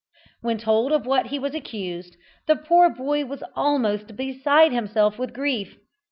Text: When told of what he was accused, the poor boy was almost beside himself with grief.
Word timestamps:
When 0.41 0.57
told 0.57 0.91
of 0.93 1.05
what 1.05 1.27
he 1.27 1.37
was 1.37 1.53
accused, 1.53 2.15
the 2.47 2.55
poor 2.55 2.89
boy 2.89 3.25
was 3.25 3.43
almost 3.55 4.15
beside 4.15 4.71
himself 4.71 5.19
with 5.19 5.31
grief. 5.31 5.77